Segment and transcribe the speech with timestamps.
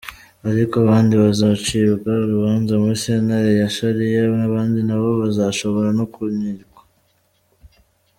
[0.49, 5.09] Ariko abandi, bazocibwa urubanza muri sentare ya Sharia, abandi na bo
[5.41, 6.81] bashobora no kunyingwa.